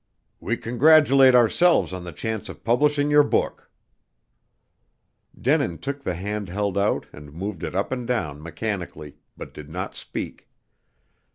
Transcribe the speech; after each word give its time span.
"We 0.39 0.57
congratulate 0.57 1.35
ourselves 1.35 1.93
on 1.93 2.03
the 2.05 2.11
chance 2.11 2.49
of 2.49 2.63
publishing 2.63 3.11
your 3.11 3.21
book." 3.21 3.69
Denin 5.39 5.77
took 5.77 6.01
the 6.01 6.15
hand 6.15 6.49
held 6.49 6.75
out 6.75 7.05
and 7.13 7.31
moved 7.31 7.63
it 7.63 7.75
up 7.75 7.91
and 7.91 8.07
down 8.07 8.41
mechanically, 8.41 9.17
but 9.37 9.53
did 9.53 9.69
not 9.69 9.93
speak. 9.93 10.49